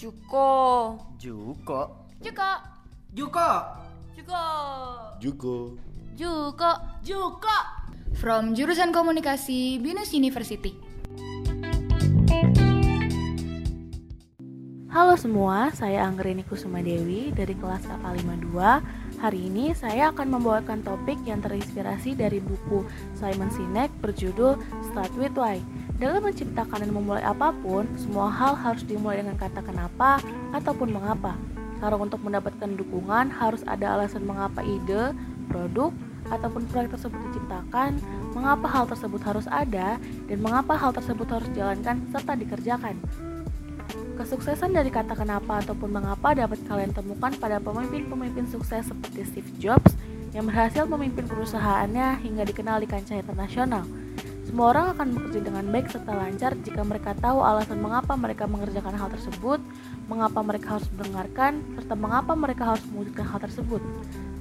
[0.00, 0.96] Juko.
[1.20, 2.08] Juko.
[2.24, 2.50] Juko.
[3.12, 3.48] Juko.
[4.16, 4.44] Juko.
[5.20, 5.54] Juko.
[6.16, 6.70] Juko.
[7.04, 7.56] Juko.
[8.16, 10.72] From jurusan komunikasi Binus University.
[14.88, 19.20] Halo semua, saya Anggreni Kusuma Dewi dari kelas KK 52.
[19.20, 25.36] Hari ini saya akan membawakan topik yang terinspirasi dari buku Simon Sinek berjudul Start With
[25.36, 25.60] Why.
[26.00, 30.16] Dalam menciptakan dan memulai apa pun, semua hal harus dimulai dengan kata kenapa
[30.56, 31.36] ataupun mengapa.
[31.76, 35.12] Karena untuk mendapatkan dukungan harus ada alasan mengapa ide,
[35.52, 35.92] produk,
[36.32, 38.00] ataupun proyek tersebut diciptakan,
[38.32, 42.96] mengapa hal tersebut harus ada, dan mengapa hal tersebut harus dijalankan serta dikerjakan.
[44.16, 49.92] Kesuksesan dari kata kenapa ataupun mengapa dapat kalian temukan pada pemimpin-pemimpin sukses seperti Steve Jobs
[50.32, 53.84] yang berhasil memimpin perusahaannya hingga dikenal di kancah internasional.
[54.50, 58.98] Semua orang akan bekerja dengan baik serta lancar jika mereka tahu alasan mengapa mereka mengerjakan
[58.98, 59.62] hal tersebut,
[60.10, 63.78] mengapa mereka harus mendengarkan, serta mengapa mereka harus mewujudkan hal tersebut.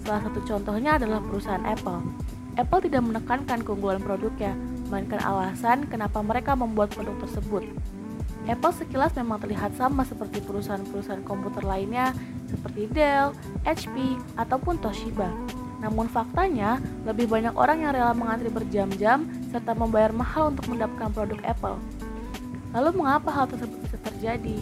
[0.01, 2.01] Salah satu contohnya adalah perusahaan Apple.
[2.57, 4.57] Apple tidak menekankan keunggulan produknya,
[4.89, 7.69] melainkan alasan kenapa mereka membuat produk tersebut.
[8.49, 12.17] Apple sekilas memang terlihat sama seperti perusahaan-perusahaan komputer lainnya
[12.49, 15.29] seperti Dell, HP, ataupun Toshiba.
[15.80, 16.77] Namun faktanya,
[17.08, 21.77] lebih banyak orang yang rela mengantri berjam-jam serta membayar mahal untuk mendapatkan produk Apple.
[22.75, 24.59] Lalu mengapa hal tersebut bisa terjadi?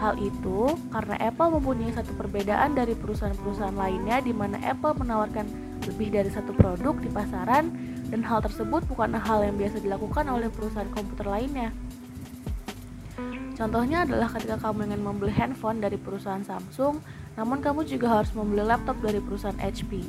[0.00, 5.44] Hal itu karena Apple mempunyai satu perbedaan dari perusahaan-perusahaan lainnya di mana Apple menawarkan
[5.84, 7.68] lebih dari satu produk di pasaran
[8.08, 11.68] dan hal tersebut bukan hal yang biasa dilakukan oleh perusahaan komputer lainnya.
[13.60, 17.04] Contohnya adalah ketika kamu ingin membeli handphone dari perusahaan Samsung,
[17.36, 20.00] namun kamu juga harus membeli laptop dari perusahaan HP.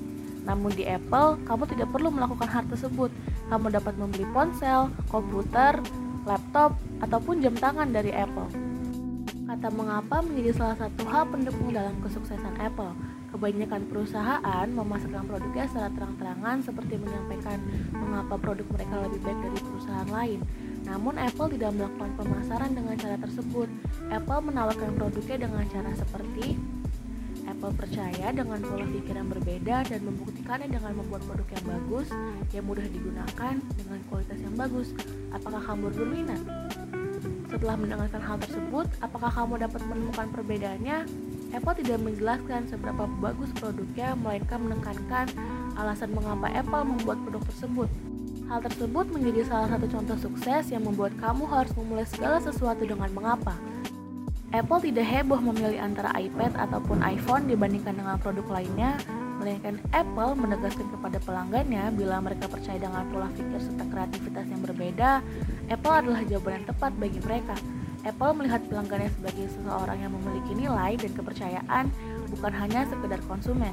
[0.45, 3.13] Namun di Apple, kamu tidak perlu melakukan hal tersebut.
[3.49, 5.77] Kamu dapat membeli ponsel, komputer,
[6.25, 8.49] laptop, ataupun jam tangan dari Apple.
[9.51, 12.95] Kata mengapa menjadi salah satu hal pendukung dalam kesuksesan Apple.
[13.35, 17.59] Kebanyakan perusahaan memasarkan produknya secara terang-terangan seperti menyampaikan
[17.95, 20.39] mengapa produk mereka lebih baik dari perusahaan lain.
[20.83, 23.67] Namun Apple tidak melakukan pemasaran dengan cara tersebut.
[24.11, 26.59] Apple menawarkan produknya dengan cara seperti
[27.47, 32.07] Apple percaya dengan pola pikir yang berbeda dan membuktikannya dengan membuat produk yang bagus,
[32.53, 34.87] yang mudah digunakan, dengan kualitas yang bagus.
[35.33, 36.41] Apakah kamu berminat?
[37.51, 40.97] Setelah mendengarkan hal tersebut, apakah kamu dapat menemukan perbedaannya?
[41.51, 45.27] Apple tidak menjelaskan seberapa bagus produknya, melainkan menekankan
[45.75, 47.89] alasan mengapa Apple membuat produk tersebut.
[48.47, 53.07] Hal tersebut menjadi salah satu contoh sukses yang membuat kamu harus memulai segala sesuatu dengan
[53.11, 53.55] mengapa.
[54.51, 58.99] Apple tidak heboh memilih antara iPad ataupun iPhone dibandingkan dengan produk lainnya,
[59.39, 65.23] melainkan Apple menegaskan kepada pelanggannya bila mereka percaya dengan pola pikir serta kreativitas yang berbeda,
[65.71, 67.55] Apple adalah jawaban yang tepat bagi mereka.
[68.03, 71.85] Apple melihat pelanggannya sebagai seseorang yang memiliki nilai dan kepercayaan,
[72.27, 73.71] bukan hanya sekedar konsumen.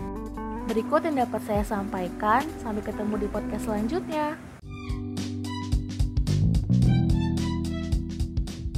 [0.71, 4.39] Berikut yang dapat saya sampaikan, sampai ketemu di podcast selanjutnya.